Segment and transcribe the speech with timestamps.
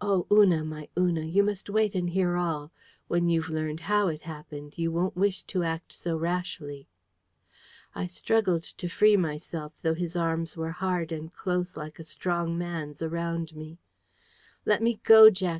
[0.00, 0.26] Oh!
[0.32, 2.72] Una, my Una, you must wait and hear all.
[3.08, 6.88] When you've learned HOW it happened, you won't wish to act so rashly."
[7.94, 12.56] I struggled to free myself, though his arms were hard and close like a strong
[12.56, 13.76] man's around me.
[14.64, 15.54] "Let me go, Jack!"